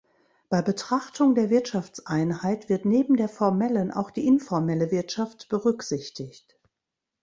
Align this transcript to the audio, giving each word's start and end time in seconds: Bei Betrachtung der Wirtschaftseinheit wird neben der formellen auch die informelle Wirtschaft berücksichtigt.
Bei 0.49 0.63
Betrachtung 0.63 1.35
der 1.35 1.51
Wirtschaftseinheit 1.51 2.69
wird 2.69 2.85
neben 2.85 3.17
der 3.17 3.29
formellen 3.29 3.91
auch 3.91 4.09
die 4.09 4.25
informelle 4.25 4.89
Wirtschaft 4.89 5.47
berücksichtigt. 5.47 6.57